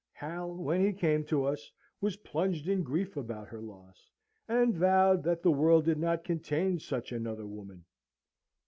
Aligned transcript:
Hal, 0.13 0.55
when 0.55 0.83
he 0.83 0.93
came 0.93 1.23
to 1.25 1.45
us, 1.45 1.71
was 2.01 2.17
plunged 2.25 2.67
in 2.67 2.81
grief 2.81 3.15
about 3.17 3.47
her 3.49 3.61
loss; 3.61 4.09
and 4.47 4.73
vowed 4.75 5.21
that 5.21 5.43
the 5.43 5.51
world 5.51 5.85
did 5.85 5.99
not 5.99 6.23
contain 6.23 6.79
such 6.79 7.11
another 7.11 7.45
woman. 7.45 7.85